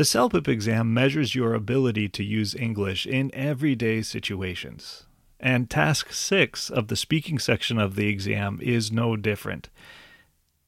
The 0.00 0.06
CELPIP 0.06 0.48
exam 0.48 0.94
measures 0.94 1.34
your 1.34 1.52
ability 1.52 2.08
to 2.08 2.24
use 2.24 2.54
English 2.54 3.04
in 3.04 3.30
everyday 3.34 4.00
situations. 4.00 5.04
And 5.38 5.68
task 5.68 6.14
six 6.14 6.70
of 6.70 6.88
the 6.88 6.96
speaking 6.96 7.38
section 7.38 7.78
of 7.78 7.96
the 7.96 8.08
exam 8.08 8.60
is 8.62 8.90
no 8.90 9.14
different. 9.14 9.68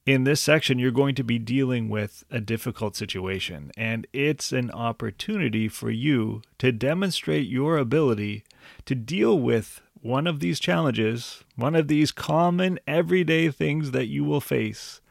In 0.05 0.23
this 0.23 0.39
section, 0.39 0.77
you're 0.77 0.91
going 0.91 1.15
to 1.15 1.23
be 1.23 1.39
dealing 1.39 1.89
with 1.89 2.23
a 2.29 2.39
difficult 2.39 2.95
situation, 2.95 3.71
and 3.75 4.05
it's 4.13 4.51
an 4.51 4.69
opportunity 4.69 5.67
for 5.67 5.89
you 5.89 6.43
to 6.59 6.71
demonstrate 6.71 7.47
your 7.47 7.79
ability 7.79 8.43
to 8.85 8.93
deal 8.93 9.39
with 9.39 9.81
one 9.99 10.27
of 10.27 10.41
these 10.41 10.59
challenges, 10.59 11.43
one 11.55 11.73
of 11.73 11.87
these 11.87 12.11
common 12.11 12.79
everyday 12.85 13.49
things 13.49 13.89
that 13.89 14.05
you 14.05 14.23
will 14.23 14.41
face, 14.41 15.01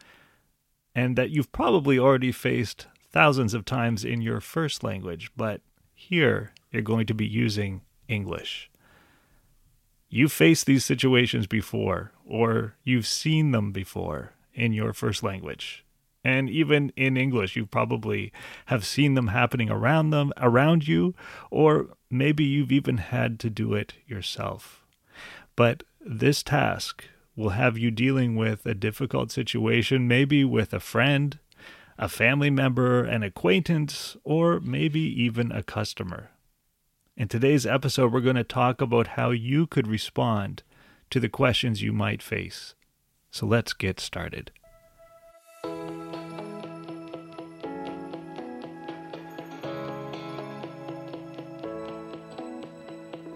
and 0.95 1.17
that 1.17 1.31
you've 1.31 1.51
probably 1.51 1.99
already 1.99 2.31
faced 2.31 2.87
thousands 3.13 3.55
of 3.55 3.65
times 3.65 4.05
in 4.05 4.23
your 4.23 4.41
first 4.41 4.83
language, 4.83 5.31
but 5.37 5.61
here 5.95 6.53
you're 6.71 6.83
going 6.83 7.07
to 7.07 7.15
be 7.15 7.27
using 7.27 7.83
English. 8.09 8.71
You've 10.09 10.33
faced 10.33 10.67
these 10.67 10.85
situations 10.85 11.47
before, 11.47 12.13
or 12.27 12.75
you've 12.85 13.07
seen 13.07 13.53
them 13.53 13.73
before 13.73 14.33
in 14.55 14.73
your 14.73 14.93
first 14.93 15.23
language. 15.23 15.85
And 16.25 16.49
even 16.51 16.93
in 16.97 17.17
English, 17.17 17.57
you 17.57 17.67
probably 17.67 18.33
have 18.67 18.85
seen 18.85 19.15
them 19.15 19.29
happening 19.29 19.71
around 19.71 20.11
them, 20.11 20.33
around 20.37 20.87
you, 20.87 21.15
or 21.51 21.89
maybe 22.11 22.45
you've 22.45 22.73
even 22.73 22.99
had 22.99 23.41
to 23.41 23.51
do 23.51 23.75
it 23.75 23.95
yourself. 24.07 24.85
But 25.57 25.83
this 26.05 26.43
task 26.43 27.05
will 27.35 27.51
have 27.51 27.79
you 27.79 27.91
dealing 27.91 28.37
with 28.37 28.67
a 28.67 28.75
difficult 28.75 29.31
situation, 29.31 30.07
maybe 30.07 30.45
with 30.45 30.73
a 30.73 30.81
friend, 30.81 31.39
a 32.03 32.09
family 32.09 32.51
member, 32.51 33.05
an 33.05 33.23
acquaintance, 33.23 34.17
or 34.25 34.59
maybe 34.59 34.99
even 34.99 35.53
a 35.53 35.63
customer. 35.63 36.31
In 37.17 37.29
today's 37.29 37.65
episode, 37.65 38.13
we're 38.13 38.21
going 38.21 38.35
to 38.35 38.43
talk 38.43 38.81
about 38.81 39.07
how 39.07 39.31
you 39.31 39.69
could 39.69 39.87
respond 39.87 40.65
to 41.11 41.21
the 41.21 41.29
questions 41.29 41.81
you 41.81 41.93
might 41.93 42.21
face. 42.21 42.75
So 43.31 43.47
let's 43.47 43.73
get 43.73 44.01
started. 44.01 44.51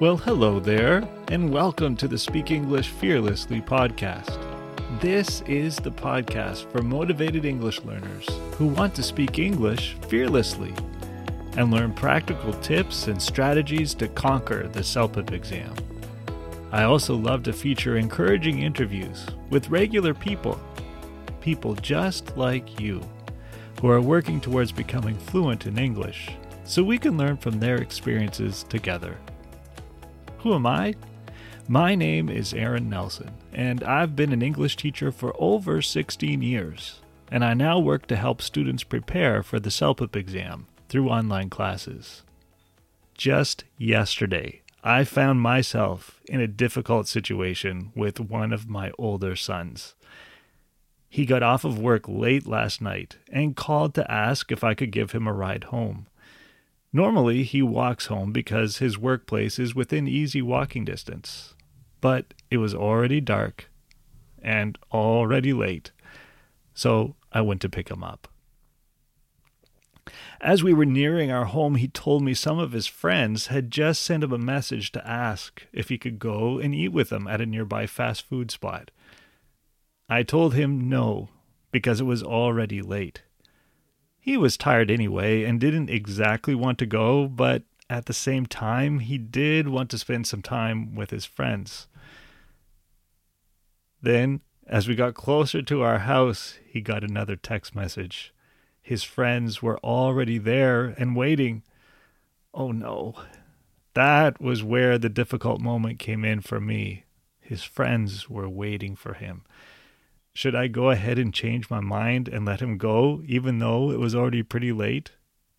Well, 0.01 0.17
hello 0.17 0.59
there, 0.59 1.09
and 1.29 1.53
welcome 1.53 1.97
to 1.99 2.09
the 2.09 2.19
Speak 2.19 2.51
English 2.51 2.89
Fearlessly 2.89 3.61
podcast. 3.61 4.46
This 5.01 5.41
is 5.43 5.77
the 5.77 5.91
podcast 5.91 6.71
for 6.71 6.81
motivated 6.81 7.45
English 7.45 7.83
learners 7.83 8.25
who 8.57 8.69
want 8.69 8.95
to 8.95 9.03
speak 9.03 9.41
English 9.41 9.97
fearlessly 10.09 10.73
and 11.57 11.73
learn 11.73 11.93
practical 11.93 12.53
tips 12.61 13.09
and 13.09 13.21
strategies 13.21 13.95
to 13.95 14.07
conquer 14.07 14.69
the 14.69 14.85
CELPIP 14.85 15.33
exam. 15.33 15.75
I 16.71 16.85
also 16.85 17.17
love 17.17 17.43
to 17.43 17.53
feature 17.53 17.97
encouraging 17.97 18.63
interviews 18.63 19.27
with 19.51 19.71
regular 19.71 20.15
people, 20.15 20.59
people 21.41 21.75
just 21.75 22.37
like 22.37 22.79
you, 22.79 23.03
who 23.81 23.91
are 23.91 24.01
working 24.01 24.41
towards 24.41 24.71
becoming 24.71 25.19
fluent 25.19 25.67
in 25.67 25.79
English, 25.79 26.31
so 26.65 26.85
we 26.85 26.97
can 26.97 27.19
learn 27.19 27.39
from 27.39 27.59
their 27.59 27.79
experiences 27.79 28.63
together. 28.63 29.19
Who 30.39 30.55
am 30.55 30.65
I? 30.65 30.95
My 31.69 31.97
name 31.97 32.29
is 32.29 32.55
Aaron 32.55 32.89
Nelson, 32.89 33.33
and 33.53 33.83
I've 33.83 34.15
been 34.15 34.33
an 34.33 34.41
English 34.41 34.77
teacher 34.77 35.11
for 35.11 35.35
over 35.37 35.83
16 35.83 36.41
years, 36.41 37.01
and 37.29 37.45
I 37.45 37.55
now 37.55 37.81
work 37.81 38.07
to 38.07 38.15
help 38.15 38.41
students 38.41 38.85
prepare 38.85 39.43
for 39.43 39.59
the 39.59 39.71
CELPIP 39.71 40.15
exam 40.15 40.69
through 40.89 41.09
online 41.09 41.51
classes. 41.51 42.23
Just 43.15 43.65
yesterday, 43.79 44.63
I 44.85 45.03
found 45.03 45.41
myself 45.41 46.21
in 46.27 46.41
a 46.41 46.47
difficult 46.47 47.09
situation 47.09 47.91
with 47.97 48.21
one 48.21 48.53
of 48.53 48.69
my 48.69 48.93
older 48.97 49.35
sons. 49.35 49.97
He 51.09 51.27
got 51.27 51.43
off 51.43 51.65
of 51.65 51.81
work 51.81 52.05
late 52.07 52.47
last 52.47 52.81
night 52.81 53.17
and 53.29 53.57
called 53.57 53.93
to 53.95 54.09
ask 54.09 54.53
if 54.53 54.63
I 54.63 54.75
could 54.75 54.93
give 54.93 55.11
him 55.11 55.27
a 55.27 55.33
ride 55.33 55.65
home. 55.65 56.07
Normally, 56.93 57.43
he 57.43 57.61
walks 57.61 58.07
home 58.07 58.31
because 58.31 58.79
his 58.79 58.97
workplace 58.97 59.59
is 59.59 59.75
within 59.75 60.07
easy 60.07 60.41
walking 60.41 60.85
distance. 60.85 61.55
But 62.01 62.35
it 62.51 62.59
was 62.59 62.75
already 62.75 63.21
dark 63.21 63.71
and 64.43 64.79
already 64.93 65.53
late, 65.53 65.93
so 66.75 67.17
I 67.33 67.41
went 67.41 67.61
to 67.63 67.69
pick 67.69 67.91
him 67.91 68.05
up. 68.05 68.29
As 70.41 70.63
we 70.63 70.73
were 70.73 70.85
nearing 70.85 71.31
our 71.33 71.47
home, 71.47 71.77
he 71.77 71.89
told 71.89 72.23
me 72.23 72.35
some 72.35 72.59
of 72.59 72.73
his 72.73 72.87
friends 72.87 73.49
had 73.49 73.71
just 73.71 74.03
sent 74.03 74.23
him 74.23 74.33
a 74.33 74.39
message 74.39 74.93
to 74.93 75.07
ask 75.07 75.67
if 75.73 75.89
he 75.89 75.99
could 75.99 76.19
go 76.19 76.59
and 76.59 76.75
eat 76.75 76.93
with 76.93 77.09
them 77.09 77.27
at 77.27 77.41
a 77.41 77.47
nearby 77.47 77.87
fast 77.87 78.23
food 78.23 78.51
spot. 78.51 78.91
I 80.09 80.23
told 80.23 80.55
him 80.55 80.89
no, 80.89 81.31
because 81.73 82.01
it 82.01 82.05
was 82.05 82.23
already 82.23 82.83
late. 82.83 83.23
He 84.21 84.37
was 84.37 84.57
tired 84.57 84.91
anyway 84.91 85.45
and 85.45 85.61
didn't 85.61 85.91
exactly 85.91 86.55
want 86.55 86.79
to 86.79 86.87
go, 86.87 87.27
but 87.27 87.63
at 87.89 88.07
the 88.07 88.13
same 88.13 88.47
time, 88.47 88.99
he 89.01 89.19
did 89.19 89.69
want 89.69 89.91
to 89.91 89.99
spend 89.99 90.27
some 90.27 90.43
time 90.43 90.95
with 90.95 91.11
his 91.11 91.25
friends. 91.25 91.87
Then, 94.03 94.41
as 94.67 94.89
we 94.89 94.95
got 94.95 95.15
closer 95.15 95.63
to 95.63 95.83
our 95.83 96.01
house, 96.01 96.59
he 96.67 96.81
got 96.81 97.05
another 97.05 97.37
text 97.37 97.75
message. 97.75 98.35
His 98.83 99.05
friends 99.05 99.63
were 99.63 99.79
already 99.79 100.39
there 100.39 100.87
and 100.99 101.17
waiting. 101.17 101.63
Oh 102.53 102.73
no. 102.73 103.15
That 103.95 104.41
was 104.41 104.63
where 104.63 104.99
the 104.99 105.09
difficult 105.09 105.61
moment 105.61 105.99
came 105.99 106.25
in 106.25 106.41
for 106.41 106.61
me. 106.61 107.05
His 107.41 107.63
friends 107.63 108.29
were 108.29 108.49
waiting 108.49 108.97
for 108.97 109.15
him. 109.15 109.45
Should 110.35 110.55
I 110.55 110.67
go 110.67 110.91
ahead 110.91 111.19
and 111.19 111.33
change 111.33 111.71
my 111.71 111.81
mind 111.81 112.29
and 112.29 112.45
let 112.45 112.61
him 112.61 112.77
go, 112.77 113.23
even 113.27 113.59
though 113.59 113.91
it 113.91 113.99
was 113.99 114.15
already 114.15 114.43
pretty 114.43 114.73
late 114.73 115.13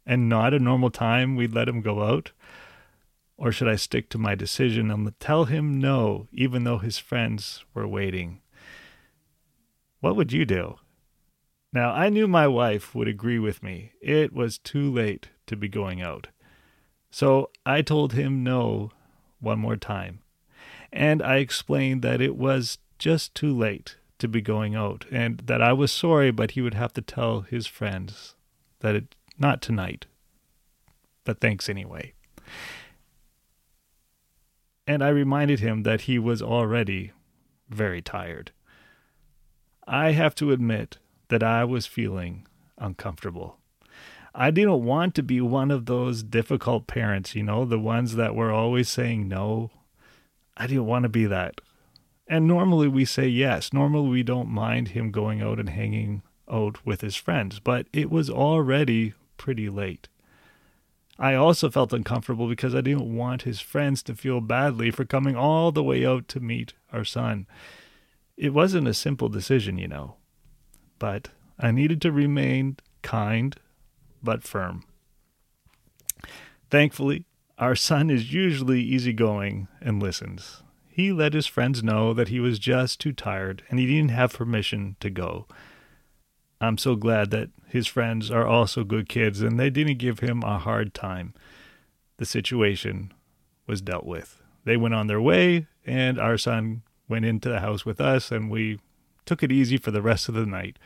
and 0.08 0.30
not 0.30 0.54
a 0.54 0.60
normal 0.60 0.90
time 0.90 1.36
we'd 1.36 1.54
let 1.54 1.68
him 1.68 1.82
go 1.82 2.02
out? 2.02 2.32
Or 3.38 3.52
should 3.52 3.68
I 3.68 3.76
stick 3.76 4.10
to 4.10 4.18
my 4.18 4.34
decision 4.34 4.90
and 4.90 5.20
tell 5.20 5.46
him 5.46 5.80
no, 5.80 6.28
even 6.32 6.64
though 6.64 6.80
his 6.80 6.98
friends 6.98 7.66
were 7.76 7.88
waiting? 7.88 8.42
What 10.00 10.16
would 10.16 10.32
you 10.32 10.46
do? 10.46 10.78
Now, 11.74 11.92
I 11.92 12.10
knew 12.10 12.28
my 12.28 12.48
wife 12.48 12.96
would 12.96 13.10
agree 13.10 13.38
with 13.38 13.62
me. 13.62 13.92
It 14.02 14.34
was 14.34 14.58
too 14.58 14.92
late 14.92 15.30
to 15.48 15.56
be 15.56 15.68
going 15.68 16.02
out. 16.02 16.28
So 17.12 17.52
I 17.66 17.82
told 17.82 18.14
him 18.14 18.44
no 18.44 18.92
one 19.40 19.60
more 19.60 19.76
time. 19.76 20.22
And 20.92 21.22
I 21.22 21.38
explained 21.38 22.02
that 22.04 22.22
it 22.22 22.38
was 22.38 22.78
just 22.98 23.36
too 23.36 23.56
late 23.56 23.98
to 24.20 24.28
be 24.28 24.42
going 24.42 24.74
out 24.74 25.06
and 25.12 25.40
that 25.46 25.62
I 25.62 25.74
was 25.74 25.92
sorry, 25.92 26.32
but 26.32 26.52
he 26.52 26.62
would 26.62 26.74
have 26.74 26.94
to 26.94 27.02
tell 27.02 27.42
his 27.42 27.68
friends 27.68 28.36
that 28.80 28.96
it 28.96 29.16
not 29.40 29.62
tonight. 29.62 30.06
But 31.24 31.40
thanks 31.40 31.70
anyway. 31.70 32.14
And 34.86 35.04
I 35.04 35.10
reminded 35.10 35.60
him 35.60 35.84
that 35.84 36.02
he 36.02 36.18
was 36.18 36.42
already 36.42 37.12
very 37.70 38.02
tired. 38.02 38.52
I 39.86 40.12
have 40.12 40.34
to 40.36 40.52
admit 40.52 40.98
that 41.28 41.44
I 41.44 41.66
was 41.66 41.86
feeling 41.86 42.48
uncomfortable. 42.78 43.58
I 44.34 44.52
didn't 44.52 44.84
want 44.84 45.16
to 45.16 45.24
be 45.24 45.42
one 45.42 45.72
of 45.72 45.88
those 45.88 46.24
difficult 46.24 46.88
parents, 46.88 47.36
you 47.36 47.44
know, 47.44 47.66
the 47.66 47.80
ones 47.80 48.16
that 48.16 48.36
were 48.36 48.52
always 48.52 48.88
saying 48.88 49.28
no. 49.28 49.72
I 50.56 50.68
didn't 50.68 50.86
want 50.86 51.04
to 51.04 51.10
be 51.10 51.26
that. 51.26 51.60
And 52.28 52.48
normally 52.48 52.88
we 52.88 53.04
say 53.06 53.28
yes. 53.28 53.74
Normally 53.74 54.10
we 54.10 54.24
don't 54.24 54.50
mind 54.50 54.90
him 54.90 55.12
going 55.12 55.42
out 55.42 55.60
and 55.60 55.70
hanging 55.70 56.22
out 56.52 56.86
with 56.86 57.02
his 57.02 57.16
friends, 57.16 57.60
but 57.60 57.88
it 57.92 58.12
was 58.12 58.30
already 58.30 59.14
pretty 59.38 59.70
late. 59.70 60.08
I 61.20 61.34
also 61.34 61.70
felt 61.70 61.94
uncomfortable 61.94 62.48
because 62.48 62.76
I 62.76 62.82
didn't 62.82 63.16
want 63.16 63.42
his 63.42 63.60
friends 63.60 64.04
to 64.04 64.16
feel 64.16 64.42
badly 64.42 64.92
for 64.92 65.06
coming 65.06 65.36
all 65.36 65.72
the 65.72 65.84
way 65.84 66.06
out 66.06 66.28
to 66.30 66.40
meet 66.40 66.74
our 66.94 67.04
son. 67.04 67.48
It 68.36 68.54
wasn't 68.54 68.88
a 68.88 68.94
simple 68.94 69.30
decision, 69.30 69.78
you 69.78 69.88
know 69.88 70.18
but 71.00 71.30
I 71.60 71.72
needed 71.72 72.02
to 72.04 72.12
remain 72.12 72.78
kind 73.02 73.56
but 74.24 74.44
firm. 74.44 74.84
Thankfully, 76.70 77.26
our 77.58 77.76
son 77.76 78.10
is 78.10 78.34
usually 78.34 78.82
easygoing 78.82 79.68
and 79.82 80.02
listens. 80.02 80.64
He 80.90 81.12
let 81.12 81.34
his 81.34 81.48
friends 81.48 81.84
know 81.84 82.14
that 82.14 82.28
he 82.28 82.40
was 82.40 82.60
just 82.60 83.00
too 83.00 83.14
tired 83.14 83.64
and 83.70 83.80
he 83.80 83.86
didn't 83.86 84.12
have 84.12 84.34
permission 84.34 84.96
to 85.00 85.10
go. 85.10 85.48
I'm 86.60 86.78
so 86.78 86.96
glad 86.96 87.32
that 87.32 87.50
his 87.68 87.88
friends 87.88 88.32
are 88.32 88.48
also 88.48 88.84
good 88.84 89.08
kids 89.08 89.42
and 89.42 89.60
they 89.60 89.70
didn't 89.70 90.00
give 90.00 90.20
him 90.20 90.42
a 90.44 90.58
hard 90.58 90.94
time. 90.94 91.34
The 92.18 92.26
situation 92.26 93.14
was 93.68 93.82
dealt 93.82 94.06
with. 94.06 94.42
They 94.64 94.78
went 94.78 94.96
on 94.96 95.08
their 95.08 95.22
way, 95.22 95.68
and 95.86 96.20
our 96.20 96.38
son 96.38 96.82
went 97.08 97.26
into 97.26 97.48
the 97.48 97.62
house 97.62 97.86
with 97.86 98.02
us, 98.02 98.32
and 98.32 98.50
we 98.50 98.80
took 99.26 99.44
it 99.44 99.52
easy 99.52 99.78
for 99.78 99.92
the 99.92 100.02
rest 100.02 100.28
of 100.28 100.36
the 100.36 100.46
night. 100.46 100.78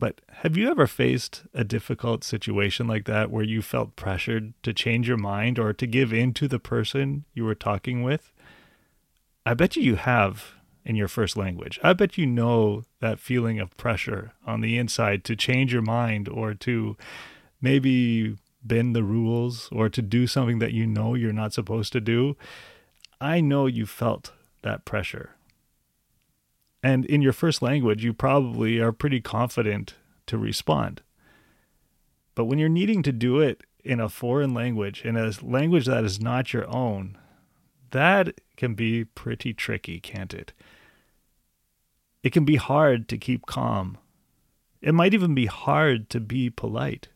But 0.00 0.22
have 0.38 0.56
you 0.56 0.70
ever 0.70 0.86
faced 0.86 1.44
a 1.52 1.62
difficult 1.62 2.24
situation 2.24 2.88
like 2.88 3.04
that 3.04 3.30
where 3.30 3.44
you 3.44 3.60
felt 3.60 3.96
pressured 3.96 4.54
to 4.62 4.72
change 4.72 5.06
your 5.06 5.18
mind 5.18 5.58
or 5.58 5.72
to 5.74 5.86
give 5.86 6.12
in 6.12 6.32
to 6.34 6.48
the 6.48 6.58
person 6.58 7.24
you 7.34 7.44
were 7.44 7.54
talking 7.54 8.02
with? 8.02 8.32
I 9.44 9.54
bet 9.54 9.76
you 9.76 9.82
you 9.82 9.96
have 9.96 10.54
in 10.84 10.96
your 10.96 11.08
first 11.08 11.36
language. 11.36 11.78
I 11.82 11.92
bet 11.92 12.18
you 12.18 12.26
know 12.26 12.84
that 13.00 13.20
feeling 13.20 13.60
of 13.60 13.76
pressure 13.76 14.32
on 14.46 14.60
the 14.60 14.78
inside 14.78 15.24
to 15.24 15.36
change 15.36 15.72
your 15.72 15.82
mind 15.82 16.28
or 16.28 16.54
to 16.54 16.96
maybe 17.60 18.36
bend 18.62 18.94
the 18.94 19.04
rules 19.04 19.68
or 19.72 19.88
to 19.88 20.02
do 20.02 20.26
something 20.26 20.58
that 20.58 20.72
you 20.72 20.86
know 20.86 21.14
you're 21.14 21.32
not 21.32 21.52
supposed 21.52 21.92
to 21.92 22.00
do. 22.00 22.36
I 23.20 23.40
know 23.40 23.66
you 23.66 23.86
felt 23.86 24.32
that 24.62 24.84
pressure. 24.84 25.36
And 26.82 27.04
in 27.04 27.20
your 27.20 27.32
first 27.32 27.60
language, 27.60 28.04
you 28.04 28.12
probably 28.12 28.78
are 28.78 28.92
pretty 28.92 29.20
confident 29.20 29.94
to 30.26 30.38
respond. 30.38 31.02
But 32.34 32.46
when 32.46 32.58
you're 32.58 32.68
needing 32.68 33.02
to 33.02 33.12
do 33.12 33.40
it 33.40 33.62
in 33.84 34.00
a 34.00 34.08
foreign 34.08 34.54
language, 34.54 35.04
in 35.04 35.16
a 35.16 35.32
language 35.42 35.86
that 35.86 36.04
is 36.04 36.20
not 36.20 36.52
your 36.52 36.68
own, 36.68 37.18
that 37.90 38.40
can 38.56 38.74
be 38.74 39.04
pretty 39.04 39.52
tricky, 39.52 40.00
can't 40.00 40.34
it? 40.34 40.52
It 42.22 42.32
can 42.32 42.44
be 42.44 42.56
hard 42.56 43.08
to 43.08 43.18
keep 43.18 43.46
calm. 43.46 43.98
It 44.82 44.94
might 44.94 45.14
even 45.14 45.34
be 45.34 45.46
hard 45.46 46.10
to 46.10 46.20
be 46.20 46.50
polite. 46.50 47.08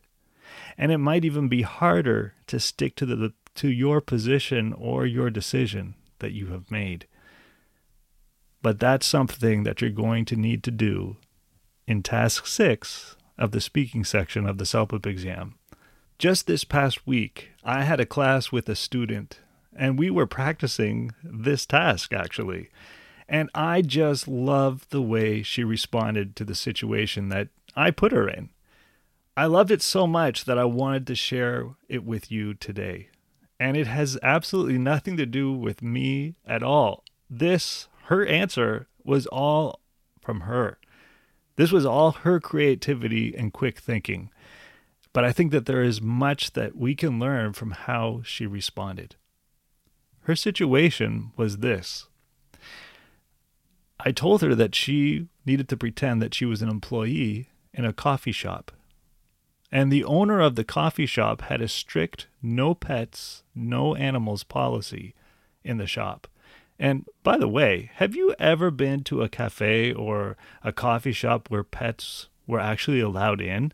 And 0.77 0.91
it 0.91 0.97
might 0.97 1.25
even 1.25 1.47
be 1.47 1.61
harder 1.61 2.33
to 2.47 2.59
stick 2.59 2.95
to 2.97 3.05
the 3.05 3.33
to 3.55 3.69
your 3.69 4.01
position 4.01 4.73
or 4.73 5.05
your 5.05 5.29
decision 5.29 5.95
that 6.19 6.33
you 6.33 6.47
have 6.47 6.69
made. 6.69 7.07
But 8.61 8.79
that's 8.79 9.05
something 9.05 9.63
that 9.63 9.79
you're 9.79 9.89
going 9.91 10.25
to 10.25 10.35
need 10.35 10.63
to 10.63 10.71
do 10.71 11.17
in 11.87 12.03
task 12.03 12.47
6 12.47 13.15
of 13.37 13.51
the 13.51 13.61
speaking 13.61 14.03
section 14.03 14.45
of 14.45 14.57
the 14.57 14.65
CELPIP 14.65 15.05
exam. 15.05 15.55
Just 16.17 16.47
this 16.47 16.63
past 16.63 17.05
week, 17.05 17.51
I 17.63 17.83
had 17.83 17.99
a 17.99 18.05
class 18.05 18.51
with 18.51 18.67
a 18.67 18.75
student 18.75 19.39
and 19.75 19.99
we 19.99 20.09
were 20.09 20.27
practicing 20.27 21.11
this 21.23 21.65
task 21.65 22.13
actually. 22.13 22.69
And 23.27 23.49
I 23.55 23.81
just 23.81 24.27
loved 24.27 24.91
the 24.91 25.01
way 25.01 25.41
she 25.41 25.63
responded 25.63 26.35
to 26.35 26.45
the 26.45 26.55
situation 26.55 27.29
that 27.29 27.49
I 27.75 27.91
put 27.91 28.11
her 28.11 28.29
in. 28.29 28.49
I 29.35 29.47
loved 29.47 29.71
it 29.71 29.81
so 29.81 30.07
much 30.07 30.45
that 30.45 30.57
I 30.57 30.65
wanted 30.65 31.07
to 31.07 31.15
share 31.15 31.71
it 31.89 32.05
with 32.05 32.31
you 32.31 32.53
today. 32.53 33.09
And 33.59 33.75
it 33.75 33.87
has 33.87 34.17
absolutely 34.21 34.77
nothing 34.77 35.17
to 35.17 35.25
do 35.25 35.51
with 35.51 35.81
me 35.81 36.35
at 36.45 36.63
all. 36.63 37.03
This, 37.29 37.87
her 38.05 38.25
answer, 38.25 38.87
was 39.03 39.25
all 39.27 39.81
from 40.21 40.41
her. 40.41 40.77
This 41.55 41.71
was 41.71 41.85
all 41.85 42.11
her 42.11 42.39
creativity 42.39 43.35
and 43.35 43.53
quick 43.53 43.79
thinking. 43.79 44.29
But 45.13 45.23
I 45.23 45.31
think 45.31 45.51
that 45.51 45.65
there 45.65 45.83
is 45.83 46.01
much 46.01 46.51
that 46.53 46.75
we 46.75 46.95
can 46.95 47.19
learn 47.19 47.53
from 47.53 47.71
how 47.71 48.21
she 48.23 48.45
responded. 48.45 49.15
Her 50.25 50.35
situation 50.35 51.31
was 51.35 51.57
this 51.57 52.07
I 53.99 54.11
told 54.11 54.41
her 54.41 54.53
that 54.53 54.75
she 54.75 55.27
needed 55.45 55.69
to 55.69 55.77
pretend 55.77 56.21
that 56.21 56.33
she 56.33 56.45
was 56.45 56.61
an 56.61 56.69
employee 56.69 57.49
in 57.73 57.85
a 57.85 57.93
coffee 57.93 58.31
shop 58.31 58.71
and 59.75 59.91
the 59.91 60.05
owner 60.05 60.39
of 60.39 60.55
the 60.55 60.63
coffee 60.63 61.05
shop 61.05 61.41
had 61.41 61.61
a 61.61 61.67
strict 61.67 62.27
no 62.41 62.73
pets, 62.73 63.43
no 63.53 63.93
animals 63.95 64.43
policy 64.43 65.13
in 65.65 65.77
the 65.77 65.85
shop. 65.85 66.27
And 66.79 67.05
by 67.23 67.37
the 67.37 67.49
way, 67.49 67.91
have 67.95 68.15
you 68.15 68.33
ever 68.39 68.71
been 68.71 69.03
to 69.03 69.21
a 69.21 69.27
cafe 69.27 69.91
or 69.91 70.37
a 70.63 70.71
coffee 70.71 71.11
shop 71.11 71.49
where 71.49 71.63
pets 71.63 72.29
were 72.47 72.59
actually 72.59 73.01
allowed 73.01 73.41
in? 73.41 73.73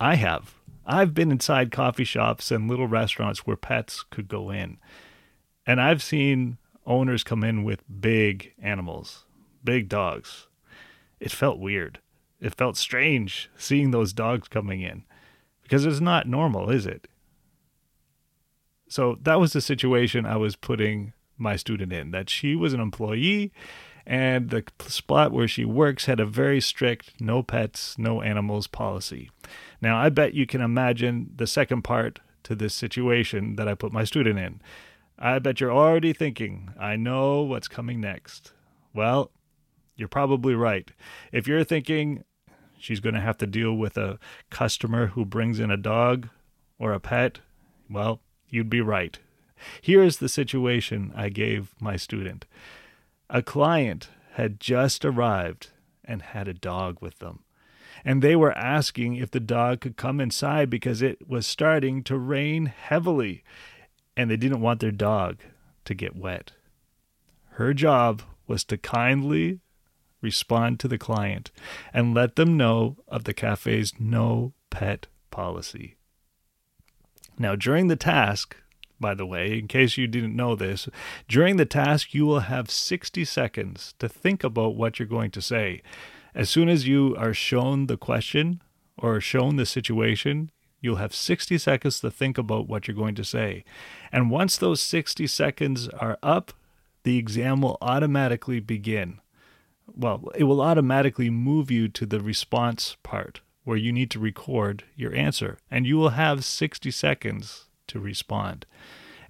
I 0.00 0.16
have. 0.16 0.54
I've 0.84 1.14
been 1.14 1.30
inside 1.30 1.70
coffee 1.70 2.02
shops 2.02 2.50
and 2.50 2.68
little 2.68 2.88
restaurants 2.88 3.46
where 3.46 3.56
pets 3.56 4.04
could 4.10 4.26
go 4.26 4.50
in. 4.50 4.78
And 5.68 5.80
I've 5.80 6.02
seen 6.02 6.58
owners 6.84 7.22
come 7.22 7.44
in 7.44 7.62
with 7.62 7.84
big 8.00 8.54
animals, 8.60 9.26
big 9.62 9.88
dogs. 9.88 10.48
It 11.20 11.30
felt 11.30 11.60
weird 11.60 12.00
it 12.40 12.54
felt 12.54 12.76
strange 12.76 13.50
seeing 13.56 13.90
those 13.90 14.12
dogs 14.12 14.48
coming 14.48 14.80
in 14.80 15.04
because 15.62 15.84
it's 15.84 16.00
not 16.00 16.28
normal, 16.28 16.70
is 16.70 16.86
it? 16.86 17.08
So 18.88 19.18
that 19.22 19.40
was 19.40 19.52
the 19.52 19.60
situation 19.60 20.24
I 20.24 20.36
was 20.36 20.56
putting 20.56 21.12
my 21.36 21.56
student 21.56 21.92
in 21.92 22.10
that 22.12 22.30
she 22.30 22.56
was 22.56 22.72
an 22.72 22.80
employee 22.80 23.52
and 24.06 24.48
the 24.48 24.64
spot 24.86 25.32
where 25.32 25.46
she 25.46 25.64
works 25.64 26.06
had 26.06 26.20
a 26.20 26.24
very 26.24 26.60
strict 26.60 27.20
no 27.20 27.42
pets, 27.42 27.98
no 27.98 28.22
animals 28.22 28.66
policy. 28.66 29.30
Now, 29.82 29.98
I 29.98 30.08
bet 30.08 30.32
you 30.32 30.46
can 30.46 30.62
imagine 30.62 31.30
the 31.36 31.46
second 31.46 31.82
part 31.82 32.20
to 32.44 32.54
this 32.54 32.72
situation 32.72 33.56
that 33.56 33.68
I 33.68 33.74
put 33.74 33.92
my 33.92 34.04
student 34.04 34.38
in. 34.38 34.62
I 35.18 35.40
bet 35.40 35.60
you're 35.60 35.72
already 35.72 36.12
thinking, 36.12 36.70
I 36.78 36.94
know 36.94 37.42
what's 37.42 37.66
coming 37.66 38.00
next. 38.00 38.52
Well, 38.94 39.32
you're 39.96 40.06
probably 40.06 40.54
right. 40.54 40.90
If 41.32 41.48
you're 41.48 41.64
thinking, 41.64 42.22
she's 42.78 43.00
going 43.00 43.16
to 43.16 43.20
have 43.20 43.38
to 43.38 43.46
deal 43.46 43.74
with 43.74 43.96
a 43.96 44.18
customer 44.48 45.08
who 45.08 45.24
brings 45.24 45.58
in 45.58 45.72
a 45.72 45.76
dog 45.76 46.28
or 46.78 46.92
a 46.92 47.00
pet, 47.00 47.40
well, 47.90 48.20
you'd 48.48 48.70
be 48.70 48.80
right. 48.80 49.18
Here 49.80 50.04
is 50.04 50.18
the 50.18 50.28
situation 50.28 51.12
I 51.16 51.30
gave 51.30 51.74
my 51.80 51.96
student. 51.96 52.46
A 53.28 53.42
client 53.42 54.10
had 54.34 54.60
just 54.60 55.04
arrived 55.04 55.72
and 56.04 56.22
had 56.22 56.46
a 56.46 56.54
dog 56.54 56.98
with 57.00 57.18
them. 57.18 57.40
And 58.04 58.22
they 58.22 58.36
were 58.36 58.56
asking 58.56 59.16
if 59.16 59.32
the 59.32 59.40
dog 59.40 59.80
could 59.80 59.96
come 59.96 60.20
inside 60.20 60.70
because 60.70 61.02
it 61.02 61.28
was 61.28 61.44
starting 61.44 62.04
to 62.04 62.16
rain 62.16 62.66
heavily 62.66 63.42
and 64.18 64.28
they 64.28 64.36
didn't 64.36 64.60
want 64.60 64.80
their 64.80 64.90
dog 64.90 65.38
to 65.84 65.94
get 65.94 66.16
wet. 66.16 66.50
Her 67.52 67.72
job 67.72 68.22
was 68.48 68.64
to 68.64 68.76
kindly 68.76 69.60
respond 70.20 70.80
to 70.80 70.88
the 70.88 70.98
client 70.98 71.52
and 71.94 72.14
let 72.14 72.34
them 72.34 72.56
know 72.56 72.96
of 73.06 73.22
the 73.24 73.32
cafe's 73.32 73.92
no 74.00 74.54
pet 74.70 75.06
policy. 75.30 75.96
Now, 77.38 77.54
during 77.54 77.86
the 77.86 77.94
task, 77.94 78.56
by 78.98 79.14
the 79.14 79.24
way, 79.24 79.56
in 79.56 79.68
case 79.68 79.96
you 79.96 80.08
didn't 80.08 80.34
know 80.34 80.56
this, 80.56 80.88
during 81.28 81.56
the 81.56 81.64
task, 81.64 82.12
you 82.12 82.26
will 82.26 82.40
have 82.40 82.72
60 82.72 83.24
seconds 83.24 83.94
to 84.00 84.08
think 84.08 84.42
about 84.42 84.74
what 84.74 84.98
you're 84.98 85.06
going 85.06 85.30
to 85.30 85.40
say. 85.40 85.80
As 86.34 86.50
soon 86.50 86.68
as 86.68 86.88
you 86.88 87.14
are 87.16 87.32
shown 87.32 87.86
the 87.86 87.96
question 87.96 88.60
or 88.96 89.20
shown 89.20 89.54
the 89.54 89.66
situation, 89.66 90.50
you'll 90.80 90.96
have 90.96 91.14
60 91.14 91.58
seconds 91.58 92.00
to 92.00 92.10
think 92.10 92.38
about 92.38 92.68
what 92.68 92.86
you're 92.86 92.96
going 92.96 93.14
to 93.16 93.24
say. 93.24 93.64
And 94.12 94.30
once 94.30 94.56
those 94.56 94.80
60 94.80 95.26
seconds 95.26 95.88
are 95.88 96.18
up, 96.22 96.52
the 97.02 97.18
exam 97.18 97.62
will 97.62 97.78
automatically 97.80 98.60
begin 98.60 99.20
well, 99.94 100.30
it 100.34 100.44
will 100.44 100.60
automatically 100.60 101.30
move 101.30 101.70
you 101.70 101.88
to 101.88 102.06
the 102.06 102.20
response 102.20 102.96
part 103.02 103.40
where 103.64 103.76
you 103.76 103.92
need 103.92 104.10
to 104.12 104.18
record 104.18 104.84
your 104.96 105.14
answer. 105.14 105.58
And 105.70 105.86
you 105.86 105.96
will 105.96 106.10
have 106.10 106.44
60 106.44 106.90
seconds 106.90 107.66
to 107.88 108.00
respond. 108.00 108.66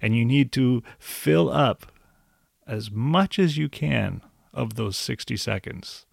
And 0.01 0.15
you 0.15 0.23
need 0.23 0.51
to 0.53 0.81
fill 0.97 1.49
up 1.49 1.91
as 2.65 2.89
much 2.89 3.39
as 3.39 3.57
you 3.57 3.67
can 3.67 4.21
of 4.53 4.75
those 4.75 4.95
60 4.97 5.35
seconds. 5.37 6.05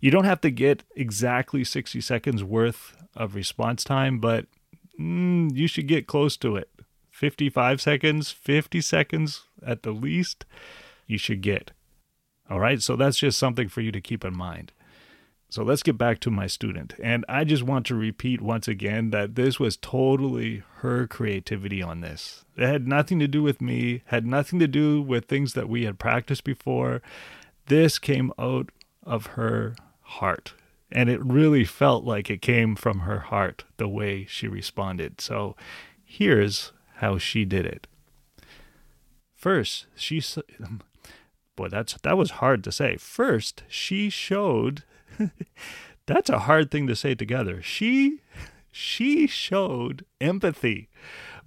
You 0.00 0.10
don't 0.10 0.24
have 0.24 0.40
to 0.42 0.50
get 0.50 0.82
exactly 0.96 1.64
60 1.64 2.00
seconds 2.00 2.42
worth 2.42 2.96
of 3.14 3.34
response 3.34 3.84
time, 3.84 4.18
but 4.18 4.46
mm, 4.98 5.54
you 5.54 5.66
should 5.66 5.86
get 5.86 6.06
close 6.06 6.36
to 6.38 6.56
it. 6.56 6.70
55 7.10 7.80
seconds, 7.80 8.30
50 8.30 8.80
seconds 8.80 9.42
at 9.64 9.82
the 9.82 9.92
least, 9.92 10.46
you 11.06 11.18
should 11.18 11.42
get. 11.42 11.72
All 12.48 12.60
right, 12.60 12.80
so 12.80 12.96
that's 12.96 13.18
just 13.18 13.38
something 13.38 13.68
for 13.68 13.80
you 13.80 13.92
to 13.92 14.00
keep 14.00 14.24
in 14.24 14.36
mind. 14.36 14.72
So 15.50 15.64
let's 15.64 15.82
get 15.82 15.98
back 15.98 16.20
to 16.20 16.30
my 16.30 16.46
student. 16.46 16.94
And 17.02 17.24
I 17.28 17.42
just 17.42 17.64
want 17.64 17.84
to 17.86 17.96
repeat 17.96 18.40
once 18.40 18.68
again 18.68 19.10
that 19.10 19.34
this 19.34 19.58
was 19.58 19.76
totally 19.76 20.62
her 20.76 21.08
creativity 21.08 21.82
on 21.82 22.00
this. 22.00 22.44
It 22.56 22.66
had 22.66 22.86
nothing 22.86 23.18
to 23.18 23.26
do 23.26 23.42
with 23.42 23.60
me, 23.60 24.02
had 24.06 24.26
nothing 24.26 24.60
to 24.60 24.68
do 24.68 25.02
with 25.02 25.24
things 25.24 25.54
that 25.54 25.68
we 25.68 25.84
had 25.84 25.98
practiced 25.98 26.44
before. 26.44 27.02
This 27.66 27.98
came 27.98 28.32
out 28.38 28.70
of 29.02 29.26
her 29.26 29.74
heart. 30.02 30.54
And 30.92 31.08
it 31.08 31.24
really 31.24 31.64
felt 31.64 32.04
like 32.04 32.30
it 32.30 32.42
came 32.42 32.74
from 32.74 33.00
her 33.00 33.20
heart 33.20 33.64
the 33.76 33.88
way 33.88 34.26
she 34.28 34.48
responded. 34.48 35.20
So 35.20 35.56
here's 36.04 36.72
how 36.96 37.18
she 37.18 37.44
did 37.44 37.64
it. 37.64 37.86
First, 39.34 39.86
she 39.94 40.22
boy, 41.56 41.68
that's 41.68 41.94
that 42.02 42.16
was 42.16 42.32
hard 42.32 42.64
to 42.64 42.72
say. 42.72 42.96
First, 42.96 43.62
she 43.68 44.10
showed 44.10 44.84
that's 46.06 46.30
a 46.30 46.40
hard 46.40 46.70
thing 46.70 46.86
to 46.88 46.96
say 46.96 47.14
together. 47.14 47.62
She 47.62 48.20
she 48.70 49.26
showed 49.26 50.04
empathy 50.20 50.88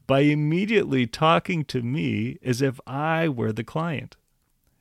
by 0.08 0.22
immediately 0.22 1.08
talking 1.08 1.64
to 1.66 1.82
me 1.82 2.38
as 2.44 2.62
if 2.62 2.80
I 2.86 3.30
were 3.30 3.54
the 3.54 3.64
client. 3.64 4.16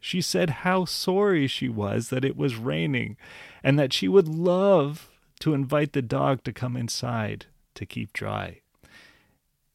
She 0.05 0.21
said 0.21 0.51
how 0.51 0.85
sorry 0.85 1.47
she 1.47 1.69
was 1.69 2.09
that 2.09 2.25
it 2.25 2.37
was 2.37 2.57
raining 2.57 3.17
and 3.63 3.79
that 3.79 3.93
she 3.93 4.09
would 4.09 4.27
love 4.27 5.09
to 5.39 5.55
invite 5.55 5.93
the 5.93 6.03
dog 6.03 6.43
to 6.43 6.53
come 6.53 6.77
inside 6.77 7.47
to 7.77 7.87
keep 7.87 8.13
dry. 8.13 8.63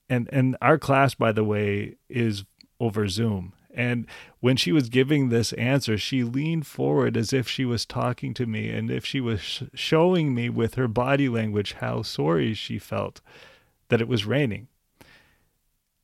And 0.09 0.27
and 0.33 0.57
our 0.61 0.77
class 0.77 1.15
by 1.15 1.31
the 1.31 1.45
way 1.45 1.95
is 2.09 2.43
over 2.77 3.07
Zoom. 3.07 3.53
And 3.73 4.05
when 4.41 4.57
she 4.57 4.73
was 4.73 4.89
giving 4.89 5.29
this 5.29 5.53
answer, 5.53 5.97
she 5.97 6.25
leaned 6.25 6.67
forward 6.67 7.15
as 7.15 7.31
if 7.31 7.47
she 7.47 7.63
was 7.63 7.85
talking 7.85 8.33
to 8.33 8.45
me 8.45 8.69
and 8.69 8.91
if 8.91 9.05
she 9.05 9.21
was 9.21 9.39
sh- 9.39 9.63
showing 9.73 10.35
me 10.35 10.49
with 10.49 10.75
her 10.75 10.89
body 10.89 11.29
language 11.29 11.73
how 11.73 12.01
sorry 12.01 12.53
she 12.53 12.79
felt 12.79 13.21
that 13.87 14.01
it 14.01 14.09
was 14.09 14.25
raining. 14.25 14.67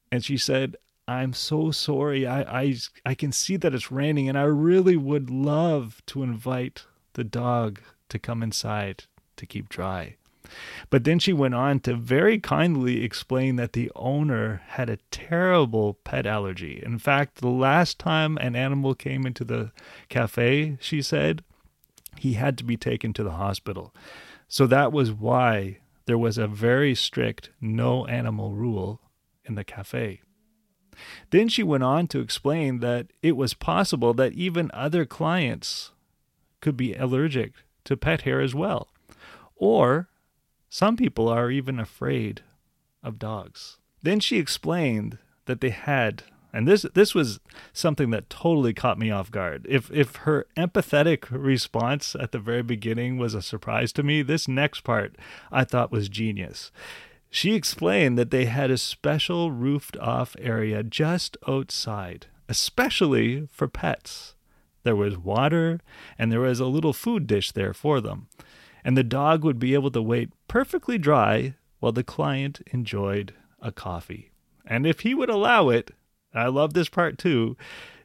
And 0.10 0.24
she 0.24 0.38
said, 0.38 0.78
I'm 1.08 1.34
so 1.34 1.72
sorry. 1.72 2.26
I, 2.26 2.62
I, 2.62 2.76
I 3.06 3.16
can 3.16 3.32
see 3.32 3.58
that 3.58 3.74
it's 3.74 3.92
raining, 3.92 4.30
and 4.30 4.38
I 4.38 4.44
really 4.44 4.96
would 4.96 5.30
love 5.30 6.02
to 6.08 6.24
invite 6.24 6.86
the 7.14 7.24
dog 7.24 7.82
to 8.10 8.20
come 8.20 8.42
inside 8.42 9.06
to 9.36 9.46
keep 9.46 9.70
dry. 9.70 10.16
But 10.90 11.04
then 11.04 11.20
she 11.20 11.34
went 11.34 11.56
on 11.56 11.80
to 11.82 11.96
very 11.96 12.40
kindly 12.40 13.04
explain 13.04 13.56
that 13.56 13.74
the 13.74 13.92
owner 13.96 14.62
had 14.68 14.90
a 14.90 15.00
terrible 15.10 15.96
pet 16.04 16.26
allergy. 16.26 16.82
In 16.86 17.00
fact, 17.00 17.36
the 17.36 17.50
last 17.50 17.98
time 17.98 18.38
an 18.38 18.56
animal 18.56 18.94
came 18.94 19.26
into 19.26 19.44
the 19.44 19.72
cafe, 20.10 20.78
she 20.80 21.02
said, 21.02 21.44
he 22.18 22.34
had 22.34 22.58
to 22.60 22.64
be 22.64 22.78
taken 22.78 23.14
to 23.14 23.24
the 23.24 23.32
hospital. 23.32 23.94
So 24.48 24.68
that 24.68 24.92
was 24.92 25.12
why 25.12 25.80
there 26.06 26.18
was 26.18 26.38
a 26.38 26.48
very 26.48 26.94
strict 26.94 27.50
no 27.60 28.06
animal 28.06 28.52
rule 28.52 29.02
in 29.46 29.56
the 29.56 29.64
cafe. 29.64 30.22
Then 31.30 31.50
she 31.50 31.64
went 31.64 31.84
on 31.84 32.08
to 32.08 32.20
explain 32.20 32.80
that 32.80 33.08
it 33.22 33.36
was 33.36 33.54
possible 33.54 34.14
that 34.16 34.34
even 34.34 34.72
other 34.74 35.06
clients 35.06 35.92
could 36.62 36.78
be 36.78 36.94
allergic 36.94 37.54
to 37.86 37.98
pet 37.98 38.22
hair 38.22 38.42
as 38.42 38.56
well. 38.56 38.88
Or 39.56 40.10
some 40.70 40.96
people 40.98 41.28
are 41.28 41.52
even 41.52 41.80
afraid 41.80 42.42
of 43.04 43.20
dogs. 43.20 43.78
Then 44.02 44.20
she 44.20 44.38
explained 44.38 45.18
that 45.46 45.62
they 45.62 45.70
had 45.70 46.24
and 46.56 46.68
this 46.68 46.86
this 46.94 47.16
was 47.16 47.40
something 47.74 48.12
that 48.12 48.30
totally 48.30 48.74
caught 48.74 49.00
me 49.00 49.10
off 49.10 49.32
guard. 49.32 49.66
If 49.68 49.92
if 49.92 50.18
her 50.18 50.46
empathetic 50.56 51.26
response 51.32 52.16
at 52.20 52.32
the 52.32 52.38
very 52.38 52.62
beginning 52.62 53.18
was 53.18 53.34
a 53.34 53.42
surprise 53.42 53.92
to 53.94 54.04
me, 54.04 54.22
this 54.22 54.48
next 54.48 54.82
part 54.82 55.16
I 55.52 55.64
thought 55.64 55.92
was 55.92 56.10
genius. 56.10 56.72
She 57.36 57.56
explained 57.56 58.16
that 58.20 58.30
they 58.30 58.46
had 58.46 58.70
a 58.70 58.78
special 58.78 59.52
roofed 59.52 59.98
off 59.98 60.36
area 60.38 60.84
just 60.84 61.36
outside, 61.48 62.28
especially 62.48 63.48
for 63.52 63.68
pets. 63.68 64.36
There 64.84 64.96
was 64.96 65.18
water 65.18 65.80
and 66.20 66.32
there 66.32 66.42
was 66.42 66.60
a 66.60 66.68
little 66.68 66.94
food 66.94 67.26
dish 67.26 67.52
there 67.52 67.74
for 67.74 68.00
them 68.00 68.28
and 68.84 68.96
the 68.96 69.04
dog 69.04 69.44
would 69.44 69.58
be 69.58 69.74
able 69.74 69.90
to 69.90 70.02
wait 70.04 70.30
perfectly 70.48 71.00
dry 71.00 71.56
while 71.80 71.92
the 71.92 72.04
client 72.04 72.62
enjoyed 72.72 73.34
a 73.60 73.72
coffee. 73.72 74.30
And 74.64 74.86
if 74.86 75.00
he 75.00 75.16
would 75.16 75.32
allow 75.32 75.70
it, 75.70 75.90
I 76.36 76.50
love 76.50 76.76
this 76.76 76.88
part 76.88 77.18
too, 77.18 77.58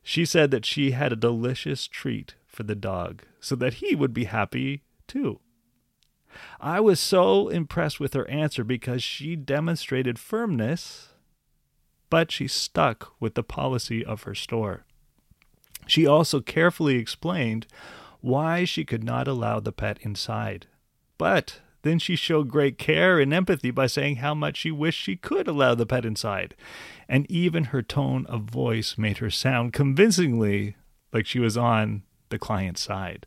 she 0.03 0.25
said 0.25 0.51
that 0.53 0.65
she 0.65 0.93
had 0.93 1.13
a 1.13 1.17
delicious 1.17 1.87
treat 1.87 2.35
for 2.47 2.63
the 2.63 2.75
dog 2.75 3.25
so 3.41 3.55
that 3.57 3.75
he 3.75 3.95
would 3.95 4.15
be 4.15 4.25
happy 4.25 4.85
too. 5.07 5.41
I 6.61 6.81
was 6.81 7.01
so 7.01 7.49
impressed 7.49 8.01
with 8.01 8.15
her 8.15 8.29
answer 8.29 8.65
because 8.65 9.03
she 9.03 9.37
demonstrated 9.37 10.19
firmness, 10.19 11.09
but 12.11 12.33
she 12.33 12.49
stuck 12.49 13.13
with 13.21 13.35
the 13.35 13.43
policy 13.43 14.05
of 14.05 14.23
her 14.23 14.35
store. 14.35 14.85
She 15.87 16.07
also 16.07 16.41
carefully 16.41 16.97
explained 16.97 17.67
why 18.21 18.65
she 18.65 18.85
could 18.85 19.05
not 19.05 19.29
allow 19.29 19.61
the 19.61 19.73
pet 19.73 19.99
inside. 20.03 20.67
But 21.17 21.61
then 21.83 21.99
she 21.99 22.17
showed 22.17 22.49
great 22.49 22.79
care 22.79 23.19
and 23.19 23.33
empathy 23.33 23.71
by 23.71 23.87
saying 23.87 24.17
how 24.17 24.35
much 24.35 24.59
she 24.59 24.71
wished 24.71 25.01
she 25.01 25.17
could 25.17 25.47
allow 25.47 25.75
the 25.75 25.87
pet 25.87 26.05
inside. 26.05 26.55
And 27.09 27.31
even 27.31 27.65
her 27.65 27.83
tone 27.83 28.27
of 28.27 28.43
voice 28.43 28.99
made 28.99 29.19
her 29.19 29.31
sound 29.31 29.73
convincingly 29.73 30.77
like 31.13 31.27
she 31.27 31.39
was 31.39 31.57
on 31.57 32.03
the 32.29 32.39
client's 32.39 32.83
side. 32.83 33.27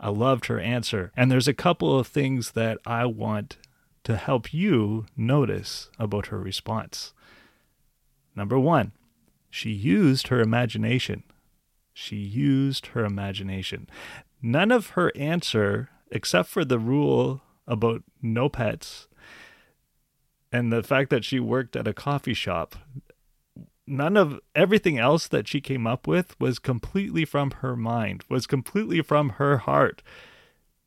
I 0.00 0.10
loved 0.10 0.46
her 0.46 0.60
answer. 0.60 1.12
And 1.16 1.30
there's 1.30 1.48
a 1.48 1.54
couple 1.54 1.98
of 1.98 2.06
things 2.06 2.52
that 2.52 2.78
I 2.86 3.06
want 3.06 3.56
to 4.04 4.16
help 4.16 4.52
you 4.52 5.06
notice 5.16 5.90
about 5.98 6.26
her 6.26 6.38
response. 6.38 7.12
Number 8.36 8.58
one, 8.58 8.92
she 9.50 9.70
used 9.70 10.28
her 10.28 10.40
imagination. 10.40 11.22
She 11.92 12.16
used 12.16 12.88
her 12.88 13.04
imagination. 13.04 13.88
None 14.42 14.70
of 14.70 14.90
her 14.90 15.12
answer, 15.16 15.88
except 16.10 16.48
for 16.48 16.64
the 16.64 16.78
rule 16.78 17.40
about 17.66 18.02
no 18.20 18.48
pets 18.48 19.08
and 20.54 20.72
the 20.72 20.84
fact 20.84 21.10
that 21.10 21.24
she 21.24 21.40
worked 21.40 21.74
at 21.74 21.88
a 21.88 21.92
coffee 21.92 22.32
shop, 22.32 22.76
none 23.86 24.16
of 24.16 24.40
everything 24.54 24.98
else 24.98 25.26
that 25.28 25.48
she 25.48 25.60
came 25.60 25.86
up 25.86 26.06
with 26.06 26.38
was 26.40 26.58
completely 26.58 27.24
from 27.24 27.50
her 27.62 27.76
mind, 27.76 28.24
was 28.28 28.46
completely 28.46 29.02
from 29.02 29.30
her 29.30 29.58
heart. 29.58 30.02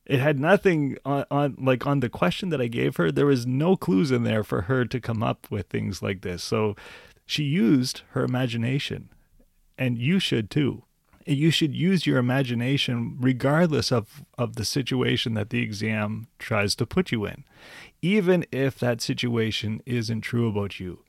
It 0.05 0.19
had 0.19 0.39
nothing 0.39 0.97
on, 1.03 1.25
on, 1.29 1.55
like 1.59 1.85
on 1.85 1.99
the 1.99 2.09
question 2.09 2.49
that 2.49 2.61
I 2.61 2.67
gave 2.67 2.95
her, 2.95 3.11
there 3.11 3.25
was 3.25 3.45
no 3.45 3.75
clues 3.75 4.09
in 4.09 4.23
there 4.23 4.43
for 4.43 4.63
her 4.63 4.85
to 4.85 5.01
come 5.01 5.21
up 5.21 5.47
with 5.51 5.67
things 5.67 6.01
like 6.01 6.21
this. 6.21 6.43
So 6.43 6.75
she 7.25 7.43
used 7.43 8.03
her 8.11 8.23
imagination. 8.23 9.09
And 9.77 9.97
you 9.97 10.19
should 10.19 10.49
too 10.49 10.83
you 11.27 11.51
should 11.51 11.75
use 11.75 12.07
your 12.07 12.17
imagination 12.17 13.17
regardless 13.19 13.91
of, 13.91 14.23
of 14.37 14.55
the 14.55 14.63
situation 14.63 15.33
that 15.33 15.49
the 15.49 15.61
exam 15.61 16.27
tries 16.39 16.73
to 16.75 16.85
put 16.85 17.11
you 17.11 17.25
in. 17.25 17.43
Even 18.01 18.45
if 18.51 18.79
that 18.79 19.01
situation 19.01 19.81
isn't 19.85 20.21
true 20.21 20.47
about 20.47 20.79
you, 20.79 21.03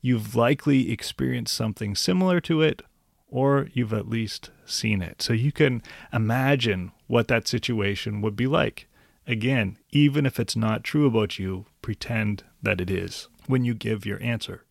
you've 0.00 0.34
likely 0.34 0.90
experienced 0.90 1.54
something 1.54 1.94
similar 1.94 2.40
to 2.42 2.62
it, 2.62 2.82
or 3.28 3.68
you've 3.72 3.92
at 3.92 4.08
least 4.08 4.50
seen 4.64 5.02
it. 5.02 5.20
So 5.22 5.32
you 5.32 5.52
can 5.52 5.82
imagine 6.12 6.92
what 7.06 7.28
that 7.28 7.48
situation 7.48 8.20
would 8.22 8.36
be 8.36 8.46
like. 8.46 8.86
Again, 9.26 9.78
even 9.90 10.24
if 10.24 10.40
it's 10.40 10.56
not 10.56 10.84
true 10.84 11.06
about 11.06 11.38
you, 11.38 11.66
pretend 11.82 12.44
that 12.62 12.80
it 12.80 12.90
is 12.90 13.28
when 13.46 13.64
you 13.64 13.74
give 13.74 14.06
your 14.06 14.22
answer. 14.22 14.64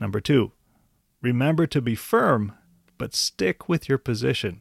Number 0.00 0.20
two, 0.20 0.52
remember 1.20 1.66
to 1.66 1.80
be 1.80 1.94
firm 1.94 2.52
but 2.96 3.14
stick 3.14 3.68
with 3.68 3.88
your 3.88 3.98
position 3.98 4.60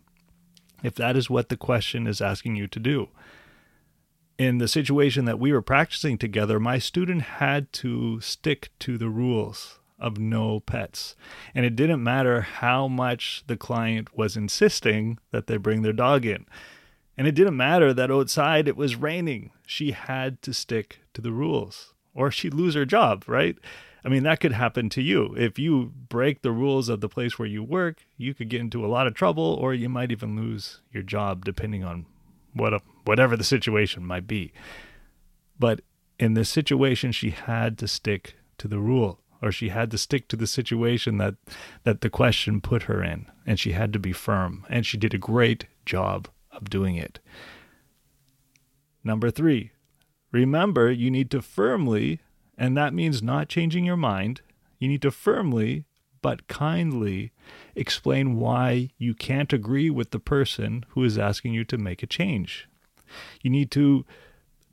if 0.84 0.96
that 0.96 1.16
is 1.18 1.30
what 1.30 1.50
the 1.50 1.58
question 1.58 2.06
is 2.06 2.22
asking 2.22 2.56
you 2.56 2.68
to 2.68 2.80
do. 2.80 3.10
In 4.38 4.60
the 4.60 4.68
situation 4.68 5.26
that 5.26 5.40
we 5.40 5.52
were 5.52 5.64
practicing 5.64 6.18
together, 6.18 6.60
my 6.60 6.78
student 6.78 7.24
had 7.24 7.74
to 7.74 8.22
stick 8.22 8.70
to 8.80 8.98
the 8.98 9.10
rules 9.10 9.80
of 10.00 10.20
no 10.20 10.60
pets. 10.60 11.16
And 11.56 11.66
it 11.66 11.76
didn't 11.76 12.04
matter 12.04 12.42
how 12.42 12.88
much 12.88 13.44
the 13.48 13.58
client 13.58 14.16
was 14.16 14.38
insisting 14.38 15.18
that 15.32 15.48
they 15.48 15.58
bring 15.58 15.82
their 15.82 15.94
dog 15.94 16.24
in. 16.24 16.46
And 17.18 17.26
it 17.26 17.34
didn't 17.34 17.58
matter 17.58 17.94
that 17.94 18.12
outside 18.12 18.68
it 18.68 18.78
was 18.78 18.96
raining. 18.96 19.50
She 19.66 19.92
had 19.92 20.40
to 20.44 20.54
stick 20.54 21.00
to 21.16 21.22
the 21.22 21.32
rules 21.32 21.96
or 22.14 22.30
she'd 22.30 22.54
lose 22.54 22.76
her 22.76 22.86
job, 22.86 23.24
right? 23.28 23.58
I 24.06 24.10
mean, 24.10 24.22
that 24.24 24.40
could 24.40 24.52
happen 24.52 24.90
to 24.90 25.02
you. 25.02 25.34
If 25.36 25.58
you 25.58 25.94
break 26.10 26.44
the 26.44 26.52
rules 26.52 26.90
of 26.90 27.02
the 27.02 27.10
place 27.10 27.40
where 27.40 27.48
you 27.48 27.64
work, 27.64 28.06
you 28.18 28.36
could 28.36 28.50
get 28.50 28.62
into 28.62 28.86
a 28.86 28.88
lot 28.88 29.08
of 29.08 29.16
trouble 29.16 29.58
or 29.60 29.74
you 29.74 29.90
might 29.90 30.12
even 30.12 30.36
lose 30.36 30.82
your 30.92 31.04
job 31.04 31.44
depending 31.44 31.84
on 31.84 32.06
what 32.54 32.74
a, 32.74 32.82
whatever 33.08 33.38
the 33.38 33.44
situation 33.44 34.06
might 34.06 34.28
be. 34.28 34.52
But 35.58 35.82
in 36.20 36.34
this 36.34 36.50
situation 36.50 37.12
she 37.12 37.30
had 37.32 37.78
to 37.78 37.88
stick 37.88 38.36
to 38.58 38.68
the 38.68 38.80
rule 38.80 39.20
or 39.42 39.52
she 39.52 39.70
had 39.70 39.92
to 39.92 39.98
stick 39.98 40.28
to 40.28 40.36
the 40.36 40.48
situation 40.48 41.18
that 41.18 41.36
that 41.84 42.02
the 42.02 42.10
question 42.10 42.60
put 42.60 42.84
her 42.84 43.04
in 43.04 43.28
and 43.46 43.60
she 43.60 43.72
had 43.72 43.94
to 43.94 44.00
be 44.00 44.12
firm 44.12 44.66
and 44.70 44.86
she 44.86 44.98
did 44.98 45.14
a 45.14 45.20
great 45.20 45.66
job 45.86 46.28
of 46.52 46.70
doing 46.70 46.96
it. 46.96 47.20
Number 49.04 49.30
3. 49.30 49.72
Remember 50.32 50.92
you 50.92 51.10
need 51.10 51.32
to 51.32 51.42
firmly 51.42 52.20
and 52.58 52.76
that 52.76 52.94
means 52.94 53.22
not 53.22 53.48
changing 53.48 53.86
your 53.86 53.98
mind. 53.98 54.42
You 54.80 54.88
need 54.88 55.02
to 55.04 55.12
firmly 55.12 55.86
but 56.22 56.48
kindly 56.48 57.32
explain 57.76 58.38
why 58.38 58.90
you 58.98 59.14
can't 59.14 59.54
agree 59.54 59.90
with 59.90 60.12
the 60.12 60.20
person 60.20 60.84
who 60.90 61.04
is 61.04 61.18
asking 61.18 61.54
you 61.54 61.64
to 61.64 61.78
make 61.78 62.02
a 62.02 62.08
change. 62.08 62.68
You 63.42 63.50
need 63.50 63.72
to 63.72 64.06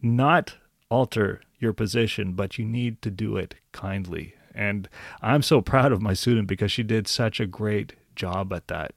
not 0.03 0.57
alter 0.91 1.41
your 1.59 1.73
position, 1.73 2.33
but 2.33 2.59
you 2.59 2.65
need 2.65 3.01
to 3.03 3.11
do 3.11 3.37
it 3.37 3.55
kindly. 3.73 4.35
And 4.55 4.89
I'm 5.21 5.43
so 5.43 5.61
proud 5.61 5.93
of 5.93 6.03
my 6.03 6.15
student 6.15 6.47
because 6.47 6.71
she 6.71 6.83
did 6.83 7.09
such 7.09 7.41
a 7.41 7.47
great 7.47 7.95
job 8.15 8.53
at 8.53 8.69
that. 8.69 8.93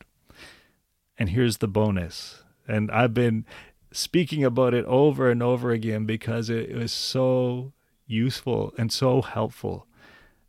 And 1.18 1.30
here's 1.30 1.58
the 1.58 1.68
bonus. 1.68 2.44
And 2.68 2.92
I've 2.92 3.14
been 3.14 3.46
speaking 3.92 4.44
about 4.44 4.74
it 4.74 4.86
over 4.86 5.32
and 5.32 5.42
over 5.42 5.72
again 5.72 6.06
because 6.06 6.50
it 6.50 6.76
was 6.76 6.92
so 6.92 7.74
useful 8.06 8.74
and 8.78 8.92
so 8.92 9.22
helpful. 9.22 9.88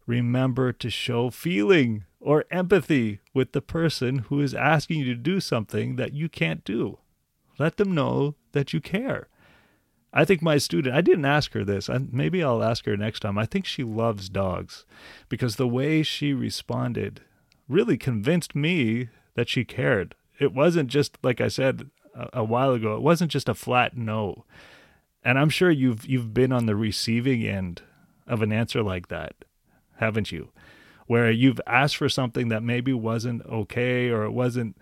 Remember 0.07 0.73
to 0.73 0.90
show 0.90 1.30
feeling 1.30 2.04
or 2.21 2.45
empathy 2.50 3.21
with 3.33 3.52
the 3.52 3.62
person 3.62 4.18
who 4.28 4.40
is 4.40 4.54
asking 4.54 5.00
you 5.00 5.04
to 5.07 5.14
do 5.14 5.40
something 5.40 5.97
that 5.97 6.12
you 6.12 6.28
can't 6.28 6.64
do. 6.64 6.99
Let 7.59 7.77
them 7.77 7.95
know 7.95 8.37
that 8.53 8.73
you 8.73 8.81
care. 8.81 9.29
I 10.12 10.25
think 10.25 10.41
my 10.41 10.59
student, 10.59 10.95
I 10.95 11.00
didn't 11.00 11.27
ask 11.27 11.53
her 11.53 11.65
this. 11.65 11.91
Maybe 12.11 12.43
I'll 12.43 12.62
ask 12.62 12.87
her 12.87 12.97
next 12.97 13.21
time. 13.21 13.37
I 13.37 13.45
think 13.45 13.67
she 13.67 13.85
loves 13.85 14.29
dogs 14.29 14.87
because 15.29 15.57
the 15.57 15.69
way 15.69 16.03
she 16.03 16.33
responded 16.33 17.21
really 17.69 17.99
convinced 17.99 18.55
me 18.55 19.09
that 19.35 19.49
she 19.49 19.65
cared. 19.65 20.15
It 20.41 20.55
wasn't 20.55 20.88
just, 20.88 21.19
like 21.23 21.41
I 21.41 21.49
said 21.49 21.91
a, 22.15 22.41
a 22.41 22.45
while 22.45 22.73
ago, 22.73 22.95
it 22.97 23.03
wasn't 23.03 23.31
just 23.31 23.49
a 23.49 23.55
flat 23.55 23.97
no. 23.97 24.45
And 25.23 25.38
I'm 25.38 25.50
sure 25.50 25.71
you've 25.71 26.07
you've 26.07 26.33
been 26.33 26.53
on 26.53 26.67
the 26.67 26.77
receiving 26.77 27.45
end 27.45 27.83
of 28.27 28.41
an 28.41 28.53
answer 28.53 28.83
like 28.83 29.09
that, 29.09 29.35
haven't 29.97 30.33
you? 30.33 30.50
Where 31.07 31.31
you've 31.31 31.61
asked 31.67 31.97
for 31.97 32.09
something 32.09 32.49
that 32.49 32.62
maybe 32.62 32.93
wasn't 32.93 33.45
okay 33.47 34.09
or 34.09 34.25
it 34.25 34.31
wasn't 34.31 34.77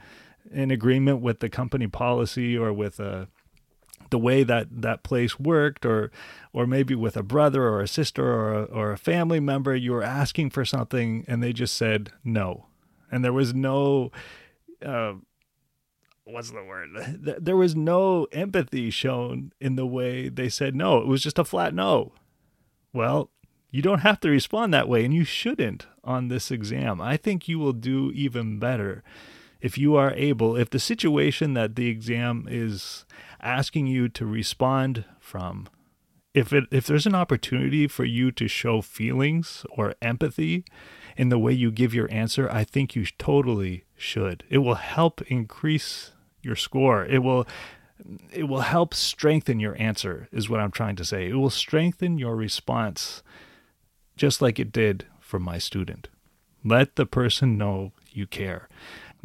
in 0.50 0.70
agreement 0.70 1.20
with 1.20 1.40
the 1.40 1.48
company 1.48 1.86
policy 1.86 2.56
or 2.56 2.72
with 2.72 3.00
a 3.00 3.10
uh, 3.10 3.26
the 4.10 4.18
way 4.18 4.42
that 4.42 4.68
that 4.70 5.02
place 5.02 5.38
worked 5.38 5.84
or 5.84 6.10
or 6.52 6.66
maybe 6.66 6.94
with 6.94 7.16
a 7.16 7.22
brother 7.22 7.64
or 7.64 7.80
a 7.80 7.88
sister 7.88 8.24
or 8.24 8.54
a, 8.54 8.62
or 8.64 8.92
a 8.92 8.98
family 8.98 9.40
member 9.40 9.74
you 9.74 9.92
were 9.92 10.02
asking 10.02 10.50
for 10.50 10.64
something 10.64 11.24
and 11.28 11.42
they 11.42 11.52
just 11.52 11.74
said 11.74 12.10
no. 12.24 12.66
And 13.10 13.24
there 13.24 13.32
was 13.32 13.54
no 13.54 14.10
uh, 14.84 15.14
what's 16.24 16.50
the 16.50 16.64
word? 16.64 16.90
There 17.40 17.56
was 17.56 17.74
no 17.74 18.24
empathy 18.32 18.90
shown 18.90 19.52
in 19.60 19.76
the 19.76 19.86
way 19.86 20.28
they 20.28 20.48
said 20.48 20.74
no. 20.74 20.98
It 20.98 21.06
was 21.06 21.22
just 21.22 21.38
a 21.38 21.44
flat 21.44 21.74
no. 21.74 22.12
Well 22.92 23.30
you 23.70 23.82
don't 23.82 24.00
have 24.00 24.20
to 24.20 24.30
respond 24.30 24.72
that 24.72 24.88
way 24.88 25.04
and 25.04 25.12
you 25.12 25.24
shouldn't 25.24 25.86
on 26.04 26.28
this 26.28 26.50
exam. 26.50 27.00
I 27.00 27.16
think 27.16 27.48
you 27.48 27.58
will 27.58 27.72
do 27.72 28.10
even 28.14 28.58
better 28.58 29.02
if 29.66 29.76
you 29.76 29.96
are 29.96 30.12
able, 30.14 30.54
if 30.54 30.70
the 30.70 30.78
situation 30.78 31.54
that 31.54 31.74
the 31.74 31.88
exam 31.88 32.46
is 32.48 33.04
asking 33.40 33.88
you 33.88 34.08
to 34.08 34.24
respond 34.24 35.04
from, 35.18 35.68
if 36.34 36.52
it 36.52 36.64
if 36.70 36.86
there's 36.86 37.06
an 37.06 37.16
opportunity 37.16 37.88
for 37.88 38.04
you 38.04 38.30
to 38.30 38.46
show 38.46 38.80
feelings 38.80 39.66
or 39.70 39.96
empathy 40.00 40.64
in 41.16 41.30
the 41.30 41.38
way 41.38 41.52
you 41.52 41.72
give 41.72 41.92
your 41.92 42.08
answer, 42.12 42.48
I 42.48 42.62
think 42.62 42.94
you 42.94 43.06
totally 43.18 43.82
should. 43.96 44.44
It 44.48 44.58
will 44.58 44.76
help 44.76 45.20
increase 45.22 46.12
your 46.42 46.54
score. 46.54 47.04
It 47.04 47.24
will 47.24 47.44
it 48.32 48.44
will 48.44 48.60
help 48.60 48.94
strengthen 48.94 49.58
your 49.58 49.74
answer 49.82 50.28
is 50.30 50.48
what 50.48 50.60
I'm 50.60 50.70
trying 50.70 50.94
to 50.96 51.04
say. 51.04 51.28
It 51.28 51.34
will 51.34 51.50
strengthen 51.50 52.18
your 52.18 52.36
response 52.36 53.24
just 54.16 54.40
like 54.40 54.60
it 54.60 54.70
did 54.70 55.06
for 55.18 55.40
my 55.40 55.58
student. 55.58 56.08
Let 56.62 56.94
the 56.94 57.06
person 57.06 57.58
know 57.58 57.90
you 58.12 58.28
care. 58.28 58.68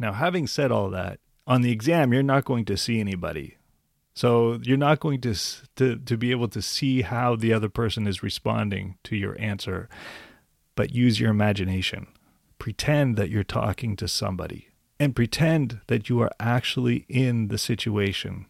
Now, 0.02 0.12
having 0.12 0.48
said 0.48 0.72
all 0.72 0.90
that, 0.90 1.20
on 1.46 1.62
the 1.62 1.70
exam, 1.70 2.12
you're 2.12 2.24
not 2.24 2.44
going 2.44 2.64
to 2.64 2.76
see 2.76 2.98
anybody. 2.98 3.56
So 4.14 4.58
you're 4.60 4.76
not 4.76 4.98
going 4.98 5.20
to, 5.20 5.34
to, 5.76 5.96
to 5.96 6.16
be 6.16 6.32
able 6.32 6.48
to 6.48 6.60
see 6.60 7.02
how 7.02 7.36
the 7.36 7.52
other 7.52 7.68
person 7.68 8.08
is 8.08 8.20
responding 8.20 8.98
to 9.04 9.14
your 9.14 9.40
answer, 9.40 9.88
but 10.74 10.92
use 10.92 11.20
your 11.20 11.30
imagination. 11.30 12.08
Pretend 12.58 13.16
that 13.16 13.30
you're 13.30 13.44
talking 13.44 13.94
to 13.94 14.08
somebody 14.08 14.70
and 14.98 15.14
pretend 15.14 15.80
that 15.86 16.08
you 16.08 16.20
are 16.20 16.32
actually 16.40 17.06
in 17.08 17.46
the 17.46 17.58
situation 17.58 18.46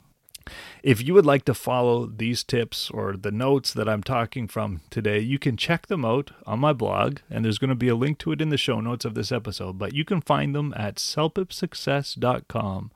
if 0.83 1.03
you 1.03 1.15
would 1.15 1.27
like 1.27 1.45
to 1.47 1.55
follow 1.55 2.07
these 2.07 2.45
tips 2.45 2.91
or 2.91 3.17
the 3.17 3.31
notes 3.31 3.73
that 3.73 3.89
I'm 3.89 4.03
talking 4.03 4.49
from 4.49 4.81
today, 4.91 5.21
you 5.21 5.39
can 5.39 5.57
check 5.57 5.87
them 5.87 6.05
out 6.05 6.31
on 6.47 6.61
my 6.61 6.73
blog, 6.73 7.19
and 7.31 7.45
there's 7.45 7.59
going 7.59 7.71
to 7.71 7.75
be 7.75 7.89
a 7.89 7.95
link 7.95 8.19
to 8.19 8.33
it 8.33 8.41
in 8.41 8.49
the 8.49 8.57
show 8.57 8.81
notes 8.81 9.05
of 9.05 9.15
this 9.15 9.33
episode. 9.33 9.79
But 9.79 9.95
you 9.95 10.05
can 10.05 10.21
find 10.21 10.55
them 10.55 10.73
at 10.77 10.97
celpipsuccess.com 10.97 12.91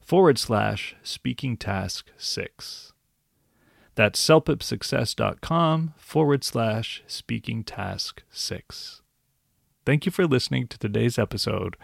forward 0.00 0.38
slash 0.38 0.96
speaking 1.02 1.56
task 1.56 2.10
six. 2.16 2.92
That's 3.94 4.24
celpipsuccess.com 4.24 5.94
forward 5.96 6.44
slash 6.44 7.02
speaking 7.06 7.64
task 7.64 8.22
six. 8.30 9.02
Thank 9.84 10.06
you 10.06 10.12
for 10.12 10.26
listening 10.26 10.68
to 10.68 10.78
today's 10.78 11.18
episode, 11.18 11.76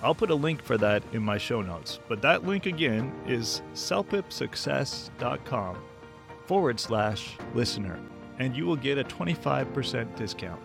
I'll 0.00 0.14
put 0.14 0.30
a 0.30 0.34
link 0.34 0.62
for 0.62 0.78
that 0.78 1.02
in 1.12 1.24
my 1.24 1.38
show 1.38 1.60
notes, 1.60 1.98
but 2.06 2.22
that 2.22 2.44
link 2.44 2.66
again 2.66 3.12
is 3.26 3.62
celpipsuccess.com 3.74 5.76
forward 6.46 6.78
slash 6.78 7.36
listener, 7.52 7.98
and 8.38 8.56
you 8.56 8.64
will 8.64 8.76
get 8.76 8.96
a 8.96 9.02
25% 9.02 10.14
discount. 10.14 10.62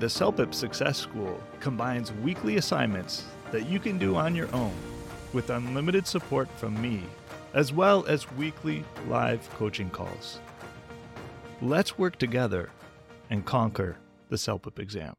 The 0.00 0.06
CELPIP 0.06 0.52
Success 0.52 0.98
School 0.98 1.40
combines 1.60 2.12
weekly 2.12 2.56
assignments 2.56 3.22
that 3.52 3.68
you 3.68 3.78
can 3.78 3.98
do 3.98 4.16
on 4.16 4.34
your 4.34 4.52
own 4.52 4.74
with 5.32 5.50
unlimited 5.50 6.06
support 6.06 6.48
from 6.56 6.80
me, 6.80 7.02
as 7.54 7.72
well 7.72 8.04
as 8.06 8.30
weekly 8.32 8.84
live 9.08 9.48
coaching 9.50 9.90
calls. 9.90 10.40
Let's 11.60 11.98
work 11.98 12.18
together 12.18 12.70
and 13.30 13.44
conquer 13.44 13.96
the 14.28 14.36
CELPIP 14.36 14.78
exam. 14.78 15.14